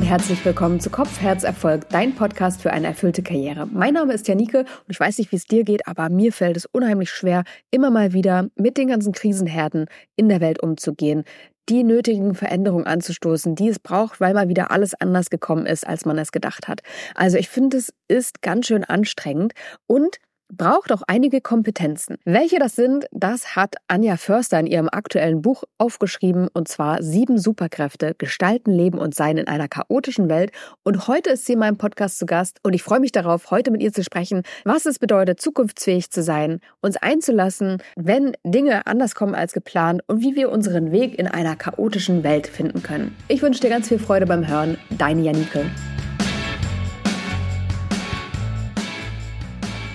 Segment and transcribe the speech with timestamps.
[0.00, 3.66] und herzlich willkommen zu Kopf, Herz, Erfolg, dein Podcast für eine erfüllte Karriere.
[3.66, 6.56] Mein Name ist Janike und ich weiß nicht, wie es dir geht, aber mir fällt
[6.56, 9.84] es unheimlich schwer, immer mal wieder mit den ganzen Krisenherden
[10.16, 11.24] in der Welt umzugehen,
[11.68, 16.06] die nötigen Veränderungen anzustoßen, die es braucht, weil mal wieder alles anders gekommen ist, als
[16.06, 16.80] man es gedacht hat.
[17.14, 19.52] Also ich finde, es ist ganz schön anstrengend
[19.86, 20.16] und
[20.50, 22.16] braucht auch einige Kompetenzen.
[22.24, 27.38] Welche das sind, das hat Anja Förster in ihrem aktuellen Buch aufgeschrieben und zwar sieben
[27.38, 30.52] Superkräfte, gestalten, leben und sein in einer chaotischen Welt.
[30.82, 33.70] Und heute ist sie in meinem Podcast zu Gast und ich freue mich darauf, heute
[33.70, 39.14] mit ihr zu sprechen, was es bedeutet, zukunftsfähig zu sein, uns einzulassen, wenn Dinge anders
[39.14, 43.16] kommen als geplant und wie wir unseren Weg in einer chaotischen Welt finden können.
[43.28, 44.78] Ich wünsche dir ganz viel Freude beim Hören.
[44.90, 45.66] Deine Janike.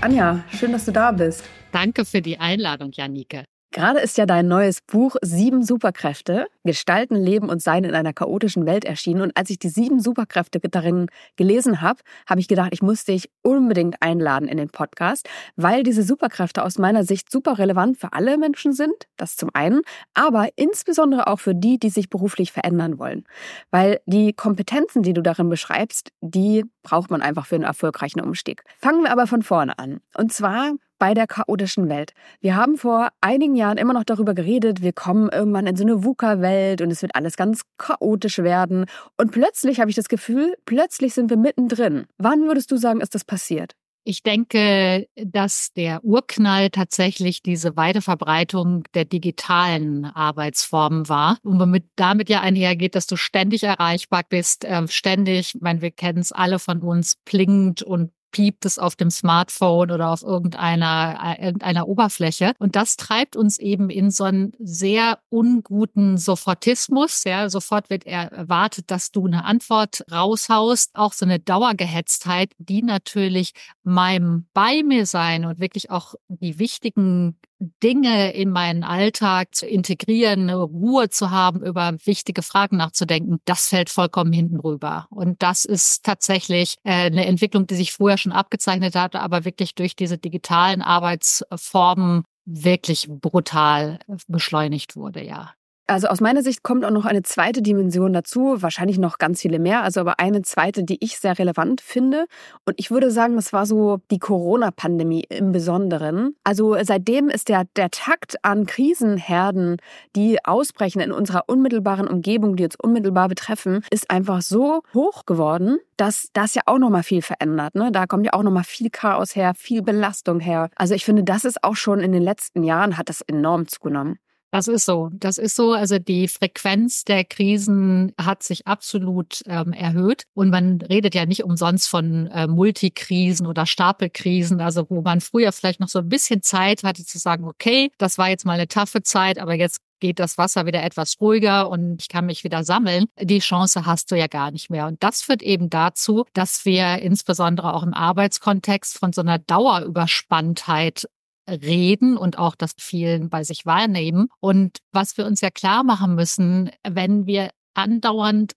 [0.05, 1.43] Anja, schön, dass du da bist.
[1.71, 3.45] Danke für die Einladung, Janike.
[3.75, 8.65] Gerade ist ja dein neues Buch Sieben Superkräfte, Gestalten, Leben und Sein in einer chaotischen
[8.65, 9.19] Welt erschienen.
[9.19, 13.29] Und als ich die sieben Superkräfte darin gelesen habe, habe ich gedacht, ich muss dich
[13.41, 18.37] unbedingt einladen in den Podcast, weil diese Superkräfte aus meiner Sicht super relevant für alle
[18.37, 18.95] Menschen sind.
[19.17, 19.81] Das zum einen,
[20.13, 23.25] aber insbesondere auch für die, die sich beruflich verändern wollen.
[23.71, 28.63] Weil die Kompetenzen, die du darin beschreibst, die braucht man einfach für einen erfolgreichen Umstieg.
[28.79, 29.99] Fangen wir aber von vorne an.
[30.17, 32.13] Und zwar bei der chaotischen Welt.
[32.39, 36.03] Wir haben vor einigen Jahren immer noch darüber geredet, wir kommen irgendwann in so eine
[36.03, 38.85] VUCA-Welt und es wird alles ganz chaotisch werden.
[39.17, 42.05] Und plötzlich habe ich das Gefühl, plötzlich sind wir mittendrin.
[42.17, 43.75] Wann würdest du sagen, ist das passiert?
[44.07, 51.39] Ich denke, dass der Urknall tatsächlich diese Weiterverbreitung der digitalen Arbeitsformen war.
[51.41, 55.89] Und womit damit ja einhergeht, dass du ständig erreichbar bist, äh, ständig, ich meine, wir
[55.89, 61.37] kennen es alle von uns, plingt und piept es auf dem Smartphone oder auf irgendeiner,
[61.39, 62.51] äh, irgendeiner Oberfläche.
[62.59, 67.23] Und das treibt uns eben in so einen sehr unguten Sofortismus.
[67.23, 70.91] Ja, sofort wird er erwartet, dass du eine Antwort raushaust.
[70.95, 73.53] Auch so eine Dauergehetztheit, die natürlich
[73.83, 77.37] meinem bei mir sein und wirklich auch die wichtigen
[77.83, 83.89] Dinge in meinen Alltag zu integrieren, Ruhe zu haben, über wichtige Fragen nachzudenken, das fällt
[83.89, 85.07] vollkommen hinten rüber.
[85.09, 89.75] Und das ist tatsächlich äh, eine Entwicklung, die sich vorher schon abgezeichnet hatte, aber wirklich
[89.75, 95.53] durch diese digitalen Arbeitsformen wirklich brutal beschleunigt wurde, ja.
[95.87, 99.59] Also aus meiner Sicht kommt auch noch eine zweite Dimension dazu, wahrscheinlich noch ganz viele
[99.59, 102.25] mehr, also aber eine zweite, die ich sehr relevant finde.
[102.65, 106.35] Und ich würde sagen, das war so die Corona-Pandemie im Besonderen.
[106.43, 109.77] Also seitdem ist der, der Takt an Krisenherden,
[110.15, 115.77] die ausbrechen in unserer unmittelbaren Umgebung, die uns unmittelbar betreffen, ist einfach so hoch geworden,
[115.97, 117.75] dass das ja auch nochmal viel verändert.
[117.75, 117.91] Ne?
[117.91, 120.71] Da kommt ja auch nochmal viel Chaos her, viel Belastung her.
[120.75, 124.17] Also ich finde, das ist auch schon in den letzten Jahren hat das enorm zugenommen.
[124.55, 125.09] Das ist so.
[125.11, 125.73] Das ist so.
[125.73, 130.23] Also die Frequenz der Krisen hat sich absolut ähm, erhöht.
[130.33, 135.51] Und man redet ja nicht umsonst von äh, Multikrisen oder Stapelkrisen, also wo man früher
[135.51, 138.69] vielleicht noch so ein bisschen Zeit hatte zu sagen, okay, das war jetzt mal eine
[138.69, 142.63] taffe Zeit, aber jetzt geht das Wasser wieder etwas ruhiger und ich kann mich wieder
[142.63, 143.05] sammeln.
[143.19, 144.87] Die Chance hast du ja gar nicht mehr.
[144.87, 151.07] Und das führt eben dazu, dass wir insbesondere auch im Arbeitskontext von so einer Dauerüberspanntheit
[151.47, 154.27] reden und auch das vielen bei sich wahrnehmen.
[154.39, 158.53] Und was wir uns ja klar machen müssen, wenn wir andauernd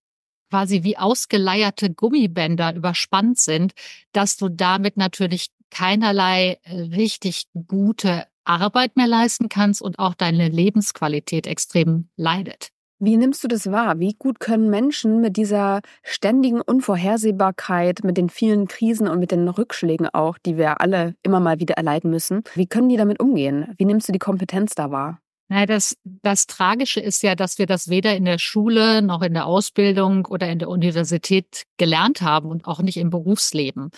[0.51, 3.73] quasi wie ausgeleierte Gummibänder überspannt sind,
[4.13, 10.49] dass du damit natürlich keinerlei äh, richtig gute Arbeit mehr leisten kannst und auch deine
[10.49, 12.71] Lebensqualität extrem leidet.
[13.01, 13.99] Wie nimmst du das wahr?
[14.01, 19.49] Wie gut können Menschen mit dieser ständigen Unvorhersehbarkeit, mit den vielen Krisen und mit den
[19.49, 23.73] Rückschlägen auch, die wir alle immer mal wieder erleiden müssen, wie können die damit umgehen?
[23.77, 25.21] Wie nimmst du die Kompetenz da wahr?
[25.51, 29.33] Naja, das, das Tragische ist ja, dass wir das weder in der Schule noch in
[29.33, 33.91] der Ausbildung oder in der Universität gelernt haben und auch nicht im Berufsleben.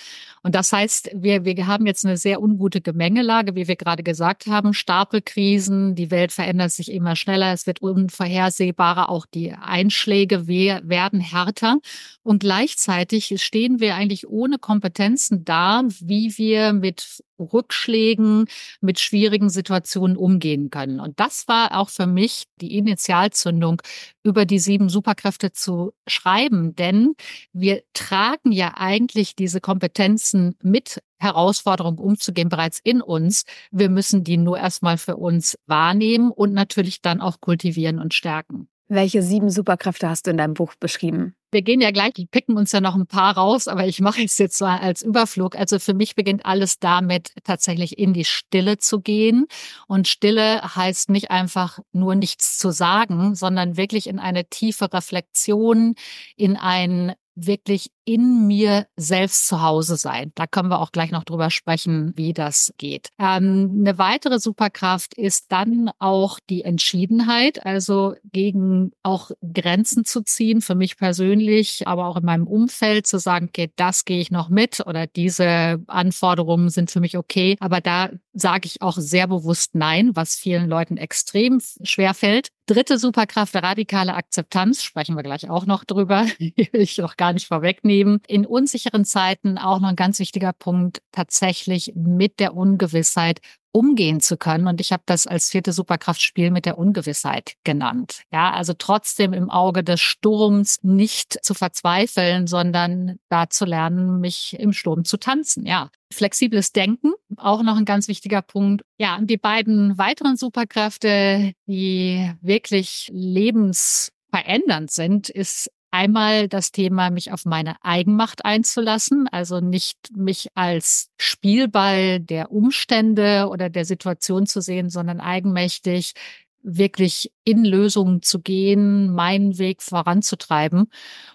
[0.45, 4.47] Und das heißt, wir, wir haben jetzt eine sehr ungute Gemengelage, wie wir gerade gesagt
[4.47, 11.21] haben, Stapelkrisen, die Welt verändert sich immer schneller, es wird unvorhersehbarer, auch die Einschläge werden
[11.21, 11.79] härter.
[12.23, 18.47] Und gleichzeitig stehen wir eigentlich ohne Kompetenzen da, wie wir mit Rückschlägen,
[18.81, 21.01] mit schwierigen Situationen umgehen können.
[21.01, 23.83] Und das war auch für mich die Initialzündung,
[24.23, 26.75] über die sieben Superkräfte zu schreiben.
[26.77, 27.15] Denn
[27.53, 33.45] wir tragen ja eigentlich diese Kompetenzen mit Herausforderungen umzugehen bereits in uns.
[33.71, 38.69] Wir müssen die nur erstmal für uns wahrnehmen und natürlich dann auch kultivieren und stärken.
[38.93, 41.37] Welche sieben Superkräfte hast du in deinem Buch beschrieben?
[41.53, 44.37] Wir gehen ja gleich, picken uns ja noch ein paar raus, aber ich mache es
[44.37, 45.55] jetzt mal als Überflug.
[45.55, 49.47] Also für mich beginnt alles damit, tatsächlich in die Stille zu gehen.
[49.87, 55.95] Und Stille heißt nicht einfach nur nichts zu sagen, sondern wirklich in eine tiefe Reflexion,
[56.35, 60.33] in ein wirklich in mir selbst zu Hause sein.
[60.35, 63.11] Da können wir auch gleich noch drüber sprechen, wie das geht.
[63.19, 70.63] Ähm, eine weitere Superkraft ist dann auch die Entschiedenheit, also gegen auch Grenzen zu ziehen,
[70.63, 74.49] für mich persönlich, aber auch in meinem Umfeld zu sagen, okay, das gehe ich noch
[74.49, 77.57] mit oder diese Anforderungen sind für mich okay.
[77.61, 82.49] Aber da sage ich auch sehr bewusst Nein, was vielen Leuten extrem schwer fällt.
[82.67, 87.47] Dritte Superkraft, radikale Akzeptanz, sprechen wir gleich auch noch drüber, will ich noch gar nicht
[87.47, 87.90] vorwegnehmen.
[87.91, 93.41] In unsicheren Zeiten auch noch ein ganz wichtiger Punkt, tatsächlich mit der Ungewissheit
[93.73, 94.67] umgehen zu können.
[94.67, 98.23] Und ich habe das als vierte Superkraft Spiel mit der Ungewissheit genannt.
[98.33, 104.57] Ja, also trotzdem im Auge des Sturms nicht zu verzweifeln, sondern da zu lernen, mich
[104.59, 105.67] im Sturm zu tanzen.
[105.67, 108.83] Ja, flexibles Denken, auch noch ein ganz wichtiger Punkt.
[108.99, 117.33] Ja, und die beiden weiteren Superkräfte, die wirklich lebensverändernd sind, ist Einmal das Thema, mich
[117.33, 124.61] auf meine Eigenmacht einzulassen, also nicht mich als Spielball der Umstände oder der Situation zu
[124.61, 126.15] sehen, sondern eigenmächtig
[126.63, 130.91] wirklich in Lösungen zu gehen, meinen Weg voranzutreiben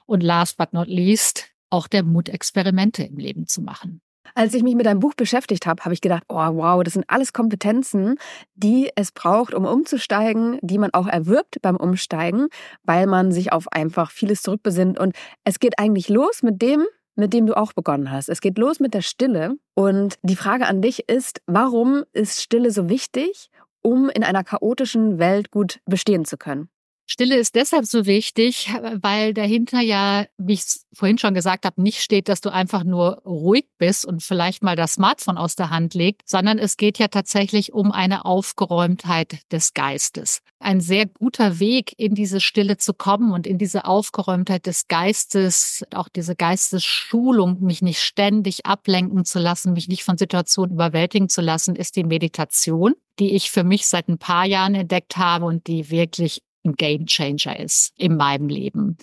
[0.06, 4.02] und last but not least auch der Mut, Experimente im Leben zu machen.
[4.34, 7.06] Als ich mich mit deinem Buch beschäftigt habe, habe ich gedacht, oh wow, das sind
[7.08, 8.18] alles Kompetenzen,
[8.56, 12.48] die es braucht, um umzusteigen, die man auch erwirbt beim Umsteigen,
[12.84, 15.00] weil man sich auf einfach vieles zurückbesinnt.
[15.00, 16.86] Und es geht eigentlich los mit dem,
[17.16, 18.30] mit dem du auch begonnen hast.
[18.30, 19.56] Es geht los mit der Stille.
[19.74, 23.50] Und die Frage an dich ist, warum ist Stille so wichtig,
[23.82, 26.70] um in einer chaotischen Welt gut bestehen zu können?
[27.08, 32.02] Stille ist deshalb so wichtig, weil dahinter ja, wie ich vorhin schon gesagt habe, nicht
[32.02, 35.94] steht, dass du einfach nur ruhig bist und vielleicht mal das Smartphone aus der Hand
[35.94, 40.42] legt, sondern es geht ja tatsächlich um eine Aufgeräumtheit des Geistes.
[40.60, 45.84] Ein sehr guter Weg, in diese Stille zu kommen und in diese Aufgeräumtheit des Geistes,
[45.94, 51.42] auch diese Geistesschulung, mich nicht ständig ablenken zu lassen, mich nicht von Situationen überwältigen zu
[51.42, 55.68] lassen, ist die Meditation die ich für mich seit ein paar Jahren entdeckt habe und
[55.68, 58.98] die wirklich ein Game Changer ist in meinem Leben,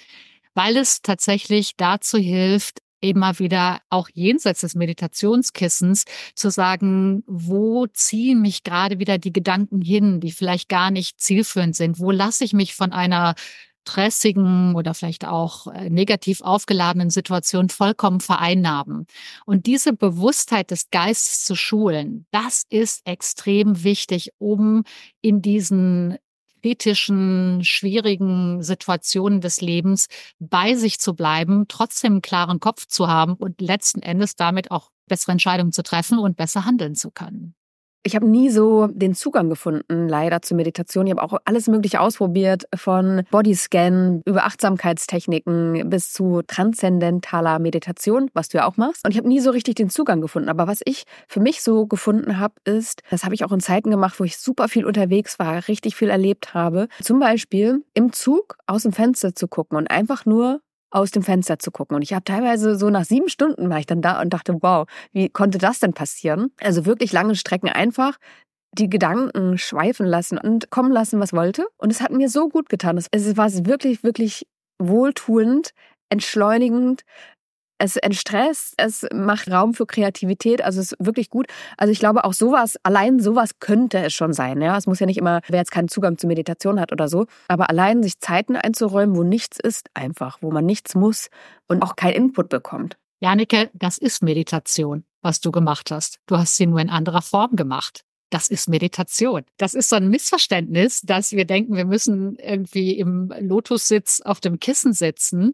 [0.55, 6.05] weil es tatsächlich dazu hilft, immer wieder auch jenseits des Meditationskissens
[6.37, 11.75] zu sagen, wo ziehen mich gerade wieder die Gedanken hin, die vielleicht gar nicht zielführend
[11.75, 11.99] sind?
[11.99, 13.35] Wo lasse ich mich von einer
[13.83, 19.07] stressigen oder vielleicht auch äh, negativ aufgeladenen Situation vollkommen vereinnahmen.
[19.45, 24.85] Und diese Bewusstheit des Geistes zu schulen, das ist extrem wichtig, um
[25.21, 26.17] in diesen
[26.63, 30.07] kritischen, schwierigen Situationen des Lebens
[30.39, 34.91] bei sich zu bleiben, trotzdem einen klaren Kopf zu haben und letzten Endes damit auch
[35.09, 37.55] bessere Entscheidungen zu treffen und besser handeln zu können.
[38.05, 41.07] Ich habe nie so den Zugang gefunden, leider zur Meditation.
[41.07, 48.49] Ich habe auch alles Mögliche ausprobiert, von Bodyscan über Achtsamkeitstechniken bis zu transzendentaler Meditation, was
[48.49, 49.05] du ja auch machst.
[49.05, 50.49] Und ich habe nie so richtig den Zugang gefunden.
[50.49, 53.91] Aber was ich für mich so gefunden habe, ist, das habe ich auch in Zeiten
[53.91, 56.89] gemacht, wo ich super viel unterwegs war, richtig viel erlebt habe.
[57.01, 60.61] Zum Beispiel im Zug aus dem Fenster zu gucken und einfach nur
[60.93, 61.97] aus dem Fenster zu gucken.
[61.97, 64.87] Und ich habe teilweise so nach sieben Stunden war ich dann da und dachte, wow,
[65.13, 66.53] wie konnte das denn passieren?
[66.61, 68.19] Also wirklich lange Strecken einfach
[68.73, 71.67] die Gedanken schweifen lassen und kommen lassen, was wollte.
[71.77, 72.97] Und es hat mir so gut getan.
[72.97, 74.47] Es war wirklich, wirklich
[74.79, 75.73] wohltuend,
[76.09, 77.05] entschleunigend,
[77.83, 81.47] es entstresst, es macht Raum für Kreativität, also es ist wirklich gut.
[81.77, 84.63] Also ich glaube auch sowas, allein sowas könnte es schon sein.
[84.63, 87.27] Ja, es muss ja nicht immer, wer jetzt keinen Zugang zu Meditation hat oder so,
[87.49, 91.29] aber allein sich Zeiten einzuräumen, wo nichts ist, einfach, wo man nichts muss
[91.67, 92.97] und auch kein Input bekommt.
[93.19, 96.21] Janike, das ist Meditation, was du gemacht hast.
[96.27, 99.43] Du hast sie nur in anderer Form gemacht das ist Meditation.
[99.59, 104.59] Das ist so ein Missverständnis, dass wir denken, wir müssen irgendwie im Lotussitz auf dem
[104.59, 105.53] Kissen sitzen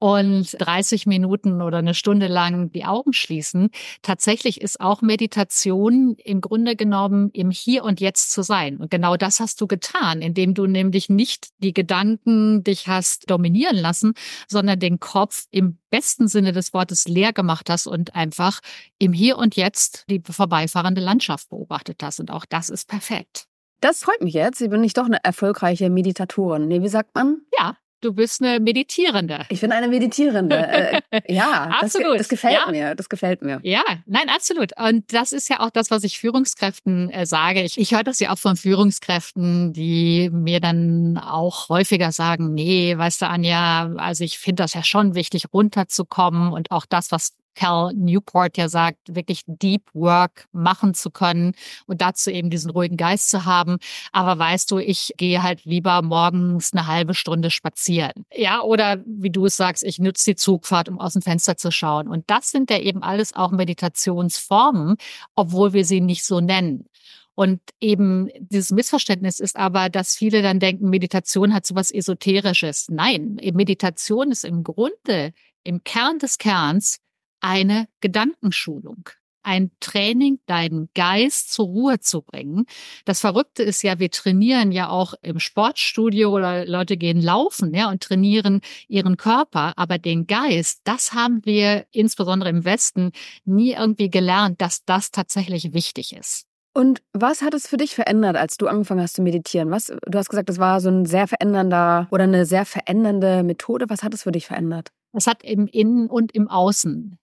[0.00, 3.70] und 30 Minuten oder eine Stunde lang die Augen schließen.
[4.02, 8.78] Tatsächlich ist auch Meditation im Grunde genommen im Hier und Jetzt zu sein.
[8.78, 13.76] Und genau das hast du getan, indem du nämlich nicht die Gedanken dich hast dominieren
[13.76, 14.14] lassen,
[14.48, 18.60] sondern den Kopf im besten Sinne des Wortes leer gemacht hast und einfach
[18.98, 22.20] im Hier und Jetzt die vorbeifahrende Landschaft beobachtet hast.
[22.20, 23.46] Und auch das ist perfekt.
[23.80, 24.58] Das freut mich jetzt.
[24.58, 26.66] Sie bin ich doch eine erfolgreiche Meditatorin.
[26.66, 27.42] Nee, wie sagt man?
[27.58, 29.46] Ja, Du bist eine Meditierende.
[29.48, 30.56] Ich bin eine Meditierende.
[30.56, 32.14] Äh, ja, absolut.
[32.14, 32.70] Das, das gefällt ja.
[32.70, 32.94] mir.
[32.94, 33.58] Das gefällt mir.
[33.62, 34.72] Ja, nein, absolut.
[34.78, 37.62] Und das ist ja auch das, was ich Führungskräften äh, sage.
[37.62, 42.96] Ich, ich höre das ja auch von Führungskräften, die mir dann auch häufiger sagen, nee,
[42.96, 47.32] weißt du, Anja, also ich finde das ja schon wichtig, runterzukommen und auch das, was
[47.56, 51.54] Cal Newport ja sagt, wirklich Deep Work machen zu können
[51.86, 53.78] und dazu eben diesen ruhigen Geist zu haben.
[54.12, 58.24] Aber weißt du, ich gehe halt lieber morgens eine halbe Stunde spazieren.
[58.32, 61.72] Ja, oder wie du es sagst, ich nutze die Zugfahrt, um aus dem Fenster zu
[61.72, 62.06] schauen.
[62.06, 64.96] Und das sind ja eben alles auch Meditationsformen,
[65.34, 66.86] obwohl wir sie nicht so nennen.
[67.34, 72.86] Und eben dieses Missverständnis ist aber, dass viele dann denken, Meditation hat so was Esoterisches.
[72.88, 75.32] Nein, Meditation ist im Grunde,
[75.62, 76.98] im Kern des Kerns
[77.46, 79.08] eine Gedankenschulung
[79.46, 82.66] ein Training, deinen Geist zur Ruhe zu bringen.
[83.04, 87.88] Das Verrückte ist ja, wir trainieren ja auch im Sportstudio oder Leute gehen laufen, ja,
[87.88, 89.72] und trainieren ihren Körper.
[89.76, 93.12] Aber den Geist, das haben wir insbesondere im Westen
[93.44, 96.46] nie irgendwie gelernt, dass das tatsächlich wichtig ist.
[96.74, 99.70] Und was hat es für dich verändert, als du angefangen hast zu meditieren?
[99.70, 103.86] Was, du hast gesagt, das war so ein sehr verändernder oder eine sehr verändernde Methode.
[103.88, 104.90] Was hat es für dich verändert?
[105.12, 107.16] Es hat im Innen und im Außen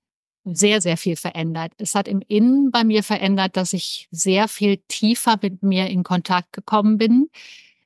[0.45, 1.71] sehr, sehr viel verändert.
[1.77, 6.03] Es hat im Innen bei mir verändert, dass ich sehr viel tiefer mit mir in
[6.03, 7.29] Kontakt gekommen bin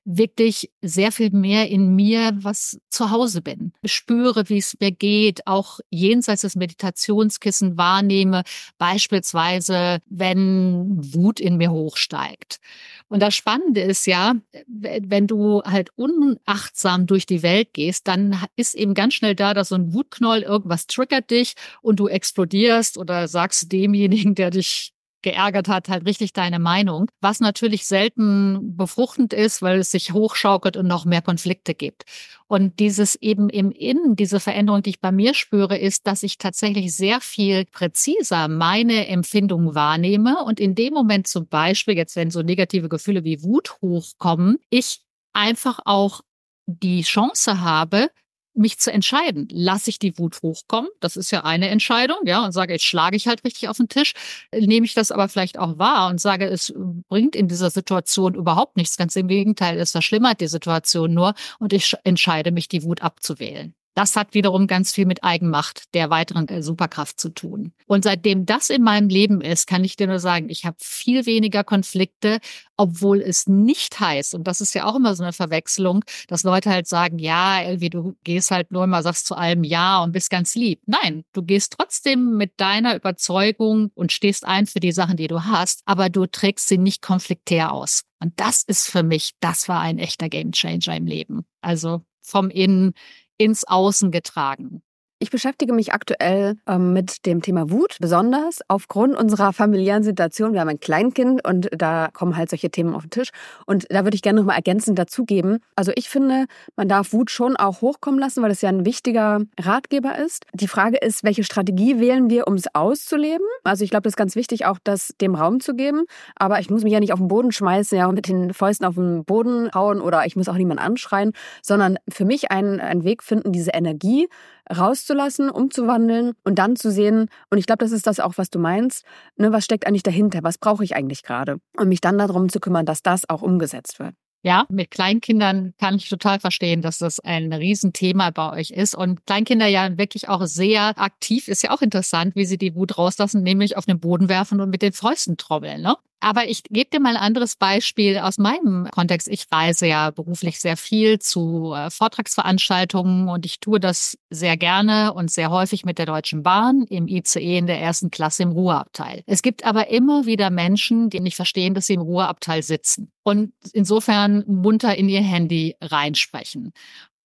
[0.09, 3.73] wirklich sehr viel mehr in mir, was zu Hause bin.
[3.83, 8.43] Spüre, wie es mir geht, auch jenseits des Meditationskissen wahrnehme,
[8.77, 12.61] beispielsweise, wenn Wut in mir hochsteigt.
[13.09, 14.35] Und das Spannende ist ja,
[14.67, 19.69] wenn du halt unachtsam durch die Welt gehst, dann ist eben ganz schnell da, dass
[19.69, 25.67] so ein Wutknoll irgendwas triggert dich und du explodierst oder sagst demjenigen, der dich geärgert
[25.67, 30.87] hat, halt richtig deine Meinung, was natürlich selten befruchtend ist, weil es sich hochschaukelt und
[30.87, 32.03] noch mehr Konflikte gibt.
[32.47, 36.37] Und dieses eben im Innen, diese Veränderung, die ich bei mir spüre, ist, dass ich
[36.37, 42.31] tatsächlich sehr viel präziser meine Empfindungen wahrnehme und in dem Moment zum Beispiel, jetzt wenn
[42.31, 45.01] so negative Gefühle wie Wut hochkommen, ich
[45.33, 46.21] einfach auch
[46.67, 48.09] die Chance habe,
[48.57, 49.47] mich zu entscheiden.
[49.51, 50.89] Lasse ich die Wut hochkommen?
[50.99, 53.89] Das ist ja eine Entscheidung, ja, und sage, jetzt schlage ich halt richtig auf den
[53.89, 54.13] Tisch.
[54.51, 56.73] Nehme ich das aber vielleicht auch wahr und sage, es
[57.09, 58.97] bringt in dieser Situation überhaupt nichts.
[58.97, 63.73] Ganz im Gegenteil, es verschlimmert die Situation nur und ich entscheide mich, die Wut abzuwählen.
[63.97, 67.73] Das hat wiederum ganz viel mit Eigenmacht der weiteren äh, Superkraft zu tun.
[67.87, 71.25] Und seitdem das in meinem Leben ist, kann ich dir nur sagen, ich habe viel
[71.25, 72.37] weniger Konflikte,
[72.77, 76.69] obwohl es nicht heißt, und das ist ja auch immer so eine Verwechslung, dass Leute
[76.69, 80.29] halt sagen, ja, irgendwie du gehst halt nur immer, sagst zu allem Ja und bist
[80.29, 80.79] ganz lieb.
[80.85, 85.45] Nein, du gehst trotzdem mit deiner Überzeugung und stehst ein für die Sachen, die du
[85.45, 88.03] hast, aber du trägst sie nicht konfliktär aus.
[88.19, 91.47] Und das ist für mich, das war ein echter Gamechanger im Leben.
[91.61, 92.93] Also vom Innen
[93.37, 94.81] ins Außen getragen.
[95.19, 100.53] Ich beschäftige mich aktuell ähm, mit dem Thema Wut, besonders aufgrund unserer familiären Situation.
[100.53, 103.29] Wir haben ein Kleinkind und da kommen halt solche Themen auf den Tisch.
[103.65, 105.57] Und da würde ich gerne nochmal ergänzend dazugeben.
[105.75, 106.45] Also ich finde,
[106.75, 110.45] man darf Wut schon auch hochkommen lassen, weil es ja ein wichtiger Ratgeber ist.
[110.53, 113.47] Die Frage ist, welche Strategie wählen wir, um es auszuleben?
[113.63, 116.03] Also ich glaube, das ist ganz wichtig, auch das dem Raum zu geben.
[116.35, 118.85] Aber ich muss mich ja nicht auf den Boden schmeißen, ja, und mit den Fäusten
[118.85, 121.31] auf den Boden hauen oder ich muss auch niemanden anschreien,
[121.63, 124.27] sondern für mich einen, einen Weg finden, diese Energie
[124.75, 128.59] rauszulassen, umzuwandeln und dann zu sehen, und ich glaube, das ist das auch, was du
[128.59, 129.05] meinst,
[129.35, 131.57] ne, was steckt eigentlich dahinter, was brauche ich eigentlich gerade?
[131.77, 134.13] Und mich dann darum zu kümmern, dass das auch umgesetzt wird.
[134.43, 138.95] Ja, mit Kleinkindern kann ich total verstehen, dass das ein Riesenthema bei euch ist.
[138.95, 142.97] Und Kleinkinder ja wirklich auch sehr aktiv, ist ja auch interessant, wie sie die Wut
[142.97, 145.81] rauslassen, nämlich auf den Boden werfen und mit den Fäusten trommeln.
[145.81, 145.95] Ne?
[146.19, 149.27] Aber ich gebe dir mal ein anderes Beispiel aus meinem Kontext.
[149.27, 155.13] Ich reise ja beruflich sehr viel zu äh, Vortragsveranstaltungen und ich tue das sehr gerne
[155.13, 159.23] und sehr häufig mit der Deutschen Bahn im ICE in der ersten Klasse im Ruheabteil.
[159.27, 163.53] Es gibt aber immer wieder Menschen, die nicht verstehen, dass sie im Ruheabteil sitzen und
[163.73, 166.73] insofern munter in ihr Handy reinsprechen.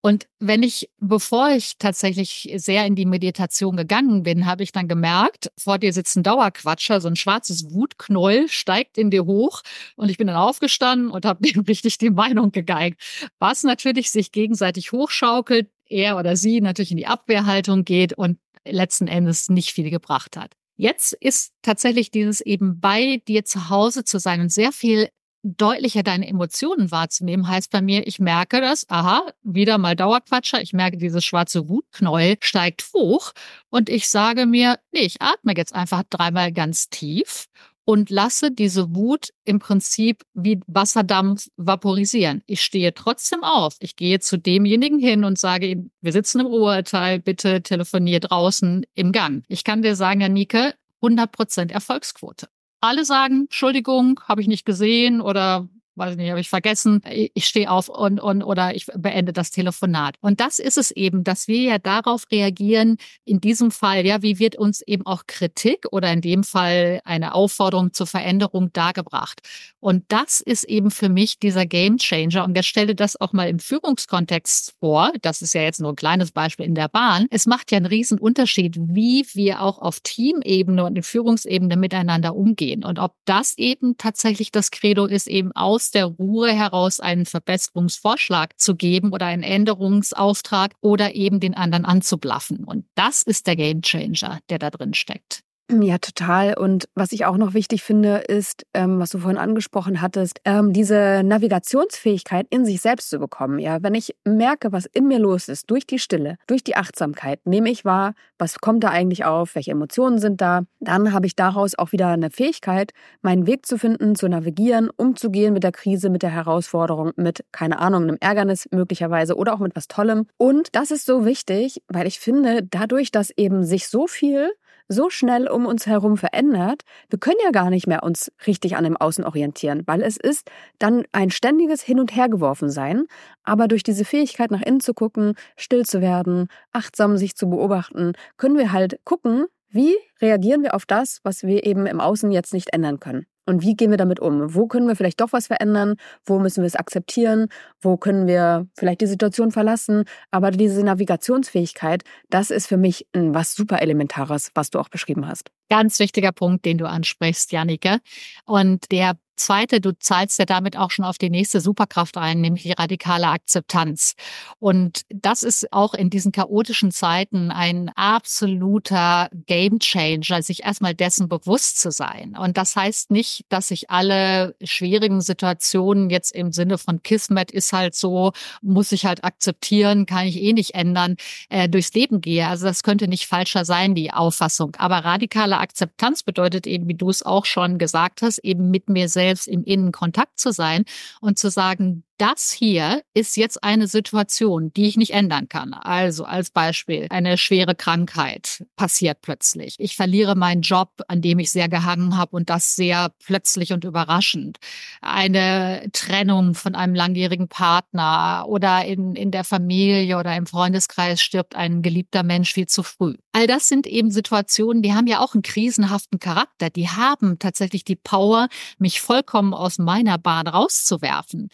[0.05, 4.89] Und wenn ich, bevor ich tatsächlich sehr in die Meditation gegangen bin, habe ich dann
[4.89, 9.63] gemerkt, vor dir sitzt ein Dauerquatscher, so ein schwarzes Wutknäuel steigt in dir hoch
[9.95, 13.01] und ich bin dann aufgestanden und habe dem richtig die Meinung gegeigt.
[13.39, 19.07] Was natürlich sich gegenseitig hochschaukelt, er oder sie natürlich in die Abwehrhaltung geht und letzten
[19.07, 20.55] Endes nicht viel gebracht hat.
[20.77, 25.11] Jetzt ist tatsächlich dieses eben bei dir zu Hause zu sein und sehr viel
[25.43, 30.73] deutlicher deine Emotionen wahrzunehmen, heißt bei mir, ich merke das, aha, wieder mal Dauerquatscher, ich
[30.73, 33.33] merke, dieses schwarze Wutknäuel steigt hoch
[33.69, 37.47] und ich sage mir, nee, ich atme jetzt einfach dreimal ganz tief
[37.85, 42.43] und lasse diese Wut im Prinzip wie Wasserdampf vaporisieren.
[42.47, 43.75] Ich stehe trotzdem auf.
[43.81, 48.87] Ich gehe zu demjenigen hin und sage ihm, wir sitzen im Ruheteil, bitte telefonier draußen
[48.95, 49.45] im Gang.
[49.49, 52.49] Ich kann dir sagen, Janike, 100 Prozent Erfolgsquote
[52.83, 57.71] alle sagen, Entschuldigung, habe ich nicht gesehen oder weiß nicht, habe ich vergessen, ich stehe
[57.71, 60.17] auf und, und oder ich beende das Telefonat.
[60.21, 64.39] Und das ist es eben, dass wir ja darauf reagieren, in diesem Fall, ja, wie
[64.39, 69.41] wird uns eben auch Kritik oder in dem Fall eine Aufforderung zur Veränderung dargebracht.
[69.81, 72.45] Und das ist eben für mich dieser Game Changer.
[72.45, 75.13] Und ich stelle das auch mal im Führungskontext vor.
[75.23, 77.27] Das ist ja jetzt nur ein kleines Beispiel in der Bahn.
[77.31, 82.35] Es macht ja einen riesen Unterschied, wie wir auch auf Teamebene und in Führungsebene miteinander
[82.35, 82.85] umgehen.
[82.85, 88.59] Und ob das eben tatsächlich das Credo ist, eben aus der Ruhe heraus einen Verbesserungsvorschlag
[88.59, 92.65] zu geben oder einen Änderungsauftrag oder eben den anderen anzublaffen.
[92.65, 95.43] Und das ist der Gamechanger, der da drin steckt.
[95.81, 96.55] Ja, total.
[96.55, 100.75] Und was ich auch noch wichtig finde, ist, ähm, was du vorhin angesprochen hattest, ähm,
[100.75, 103.59] diese Navigationsfähigkeit in sich selbst zu bekommen.
[103.59, 107.41] Ja, wenn ich merke, was in mir los ist, durch die Stille, durch die Achtsamkeit,
[107.47, 111.37] nehme ich wahr, was kommt da eigentlich auf, welche Emotionen sind da, dann habe ich
[111.37, 116.11] daraus auch wieder eine Fähigkeit, meinen Weg zu finden, zu navigieren, umzugehen mit der Krise,
[116.11, 120.27] mit der Herausforderung, mit, keine Ahnung, einem Ärgernis möglicherweise oder auch mit was Tollem.
[120.37, 124.51] Und das ist so wichtig, weil ich finde, dadurch, dass eben sich so viel
[124.89, 128.85] so schnell um uns herum verändert, wir können ja gar nicht mehr uns richtig an
[128.85, 133.07] dem Außen orientieren, weil es ist dann ein ständiges Hin- und Hergeworfen sein.
[133.45, 138.13] Aber durch diese Fähigkeit nach innen zu gucken, still zu werden, achtsam sich zu beobachten,
[138.37, 142.53] können wir halt gucken, wie reagieren wir auf das, was wir eben im Außen jetzt
[142.53, 143.27] nicht ändern können.
[143.47, 144.55] Und wie gehen wir damit um?
[144.55, 145.97] Wo können wir vielleicht doch was verändern?
[146.25, 147.49] Wo müssen wir es akzeptieren?
[147.81, 150.05] Wo können wir vielleicht die Situation verlassen?
[150.31, 155.51] Aber diese Navigationsfähigkeit, das ist für mich was super Elementares, was du auch beschrieben hast.
[155.69, 157.99] Ganz wichtiger Punkt, den du ansprichst, Jannike.
[158.45, 162.65] Und der Zweite, du zahlst ja damit auch schon auf die nächste Superkraft ein, nämlich
[162.65, 164.15] die radikale Akzeptanz.
[164.59, 171.81] Und das ist auch in diesen chaotischen Zeiten ein absoluter Gamechanger, sich erstmal dessen bewusst
[171.81, 172.37] zu sein.
[172.39, 177.73] Und das heißt nicht, dass ich alle schwierigen Situationen jetzt im Sinne von Kismet ist
[177.73, 181.17] halt so, muss ich halt akzeptieren, kann ich eh nicht ändern,
[181.49, 182.47] äh, durchs Leben gehe.
[182.47, 184.77] Also das könnte nicht falscher sein, die Auffassung.
[184.77, 189.09] Aber radikale Akzeptanz bedeutet eben, wie du es auch schon gesagt hast, eben mit mir
[189.09, 190.85] selbst selbst im Innen Kontakt zu sein
[191.21, 195.75] und zu sagen, das hier ist jetzt eine Situation, die ich nicht ändern kann.
[195.75, 199.75] Also als Beispiel, eine schwere Krankheit passiert plötzlich.
[199.79, 203.85] Ich verliere meinen Job, an dem ich sehr gehangen habe und das sehr plötzlich und
[203.85, 204.59] überraschend.
[205.01, 211.57] Eine Trennung von einem langjährigen Partner oder in, in der Familie oder im Freundeskreis stirbt
[211.57, 213.17] ein geliebter Mensch viel zu früh.
[213.33, 216.71] All das sind eben Situationen, die haben ja auch einen krisenhaften Charakter.
[216.71, 218.49] Die haben tatsächlich die Power,
[218.79, 221.49] mich vollkommen aus meiner Bahn rauszuwerfen.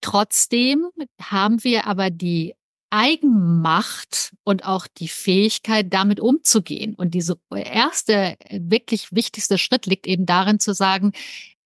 [0.00, 0.88] Trotzdem
[1.20, 2.54] haben wir aber die
[2.90, 6.94] Eigenmacht und auch die Fähigkeit, damit umzugehen.
[6.94, 11.12] Und diese erste, wirklich wichtigste Schritt liegt eben darin zu sagen,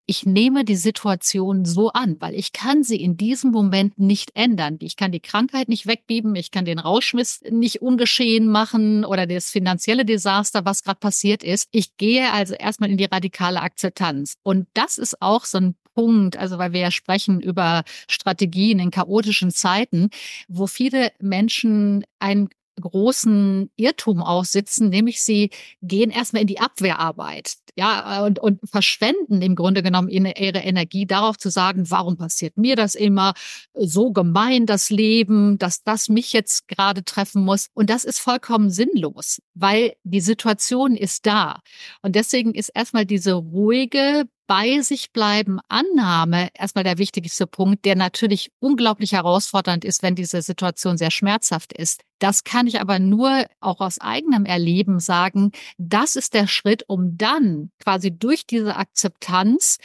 [0.07, 4.79] ich nehme die Situation so an, weil ich kann sie in diesem Moment nicht ändern.
[4.81, 9.51] Ich kann die Krankheit nicht wegbieben, ich kann den Rauschmiss nicht ungeschehen machen oder das
[9.51, 11.69] finanzielle Desaster, was gerade passiert ist.
[11.71, 14.35] Ich gehe also erstmal in die radikale Akzeptanz.
[14.43, 18.91] Und das ist auch so ein Punkt, also weil wir ja sprechen über Strategien in
[18.91, 20.11] chaotischen Zeiten,
[20.49, 22.49] wo viele Menschen einen
[22.81, 25.51] großen Irrtum aussitzen, nämlich sie
[25.83, 31.39] gehen erstmal in die Abwehrarbeit, ja, und, und verschwenden im Grunde genommen ihre Energie darauf
[31.39, 33.33] zu sagen, warum passiert mir das immer
[33.75, 37.69] so gemein, das Leben, dass das mich jetzt gerade treffen muss.
[37.75, 41.61] Und das ist vollkommen sinnlos, weil die Situation ist da.
[42.03, 44.25] Und deswegen ist erstmal diese ruhige,
[44.55, 50.43] bei sich bleiben Annahme erstmal der wichtigste Punkt, der natürlich unglaublich herausfordernd ist, wenn diese
[50.43, 52.03] Situation sehr schmerzhaft ist.
[52.19, 55.53] Das kann ich aber nur auch aus eigenem Erleben sagen.
[55.79, 59.79] Das ist der Schritt, um dann quasi durch diese Akzeptanz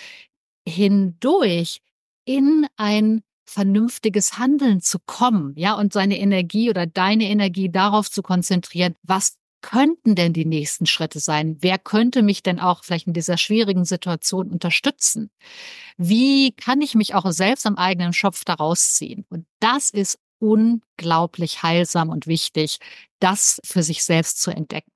[0.67, 1.79] hindurch
[2.25, 8.21] in ein vernünftiges Handeln zu kommen, ja, und seine Energie oder deine Energie darauf zu
[8.21, 11.57] konzentrieren, was könnten denn die nächsten Schritte sein?
[11.61, 15.29] Wer könnte mich denn auch vielleicht in dieser schwierigen Situation unterstützen?
[15.97, 19.25] Wie kann ich mich auch selbst am eigenen Schopf daraus ziehen?
[19.29, 22.79] Und das ist unglaublich heilsam und wichtig,
[23.19, 24.91] das für sich selbst zu entdecken.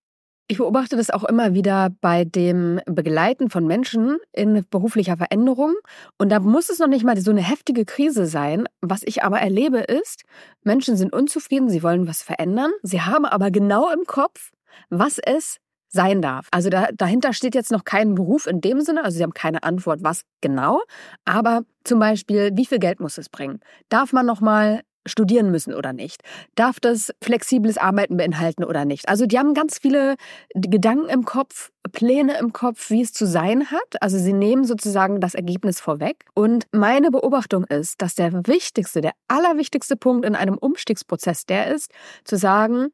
[0.52, 5.76] Ich beobachte das auch immer wieder bei dem Begleiten von Menschen in beruflicher Veränderung.
[6.18, 8.68] Und da muss es noch nicht mal so eine heftige Krise sein.
[8.82, 10.26] Was ich aber erlebe ist,
[10.64, 12.70] Menschen sind unzufrieden, sie wollen was verändern.
[12.84, 14.52] Sie haben aber genau im Kopf,
[14.90, 15.56] was es
[15.88, 16.50] sein darf.
[16.52, 19.64] Also da, dahinter steht jetzt noch kein Beruf in dem Sinne, also sie haben keine
[19.64, 20.82] Antwort, was genau,
[21.24, 23.62] aber zum Beispiel, wie viel Geld muss es bringen?
[23.88, 26.22] Darf man noch mal studieren müssen oder nicht?
[26.56, 29.10] Darf das flexibles Arbeiten beinhalten oder nicht?
[29.10, 30.16] Also die haben ganz viele
[30.54, 34.02] Gedanken im Kopf, Pläne im Kopf, wie es zu sein hat.
[34.02, 36.26] Also sie nehmen sozusagen das Ergebnis vorweg.
[36.34, 41.92] Und meine Beobachtung ist, dass der wichtigste, der allerwichtigste Punkt in einem Umstiegsprozess der ist,
[42.24, 42.90] zu sagen,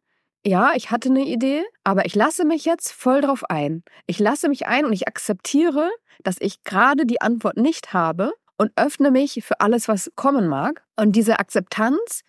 [0.45, 3.83] ja, ich hatte eine Idee, aber ich lasse mich jetzt voll drauf ein.
[4.05, 5.89] Ich lasse mich ein und ich akzeptiere,
[6.23, 10.83] dass ich gerade die Antwort nicht habe und öffne mich für alles, was kommen mag.
[10.95, 12.23] Und diese Akzeptanz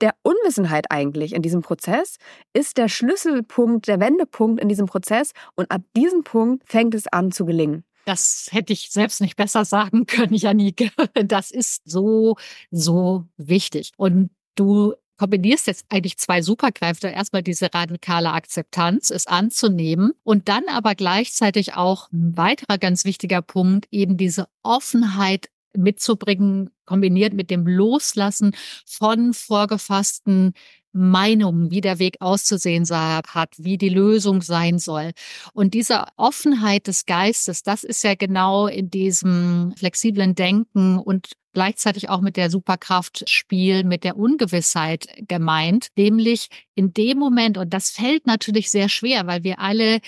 [0.00, 2.18] der Unwissenheit eigentlich in diesem Prozess
[2.52, 5.32] ist der Schlüsselpunkt, der Wendepunkt in diesem Prozess.
[5.54, 7.84] Und ab diesem Punkt fängt es an zu gelingen.
[8.04, 10.90] Das hätte ich selbst nicht besser sagen können, Janike.
[11.24, 12.36] Das ist so,
[12.70, 13.92] so wichtig.
[13.96, 17.08] Und du kombinierst jetzt eigentlich zwei Superkräfte.
[17.08, 23.42] Erstmal diese radikale Akzeptanz, es anzunehmen und dann aber gleichzeitig auch ein weiterer ganz wichtiger
[23.42, 28.52] Punkt, eben diese Offenheit mitzubringen, kombiniert mit dem Loslassen
[28.86, 30.54] von vorgefassten
[30.92, 35.12] Meinungen, wie der Weg auszusehen hat, wie die Lösung sein soll.
[35.52, 42.08] Und diese Offenheit des Geistes, das ist ja genau in diesem flexiblen Denken und gleichzeitig
[42.08, 47.90] auch mit der Superkraft Spiel, mit der Ungewissheit gemeint, nämlich in dem Moment, und das
[47.90, 50.00] fällt natürlich sehr schwer, weil wir alle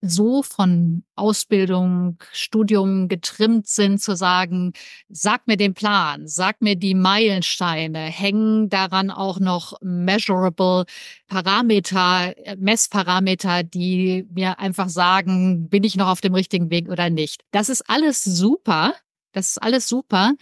[0.00, 4.72] so von Ausbildung, Studium getrimmt sind, zu sagen,
[5.08, 10.84] sag mir den Plan, sag mir die Meilensteine, hängen daran auch noch measurable
[11.26, 17.42] Parameter, Messparameter, die mir einfach sagen, bin ich noch auf dem richtigen Weg oder nicht.
[17.50, 18.94] Das ist alles super.
[19.32, 20.32] Das ist alles super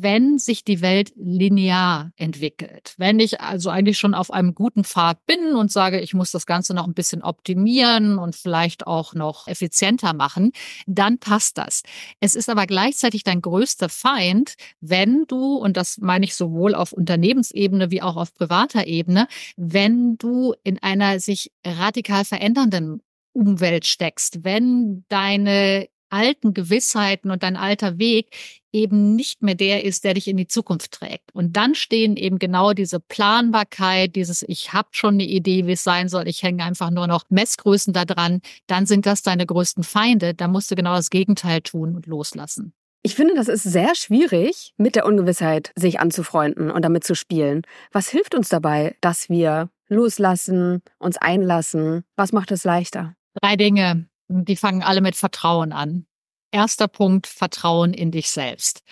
[0.00, 2.94] wenn sich die Welt linear entwickelt.
[2.96, 6.46] Wenn ich also eigentlich schon auf einem guten Pfad bin und sage, ich muss das
[6.46, 10.52] Ganze noch ein bisschen optimieren und vielleicht auch noch effizienter machen,
[10.86, 11.82] dann passt das.
[12.20, 16.92] Es ist aber gleichzeitig dein größter Feind, wenn du, und das meine ich sowohl auf
[16.92, 23.02] Unternehmensebene wie auch auf privater Ebene, wenn du in einer sich radikal verändernden
[23.32, 28.34] Umwelt steckst, wenn deine alten Gewissheiten und dein alter Weg
[28.72, 31.34] eben nicht mehr der ist, der dich in die Zukunft trägt.
[31.34, 35.84] Und dann stehen eben genau diese Planbarkeit, dieses ich habe schon eine Idee, wie es
[35.84, 39.84] sein soll, ich hänge einfach nur noch Messgrößen da dran, dann sind das deine größten
[39.84, 40.34] Feinde.
[40.34, 42.72] Da musst du genau das Gegenteil tun und loslassen.
[43.04, 47.62] Ich finde, das ist sehr schwierig, mit der Ungewissheit sich anzufreunden und damit zu spielen.
[47.90, 52.04] Was hilft uns dabei, dass wir loslassen, uns einlassen?
[52.16, 53.16] Was macht es leichter?
[53.40, 56.06] Drei Dinge die fangen alle mit Vertrauen an.
[56.50, 58.82] Erster Punkt, Vertrauen in dich selbst.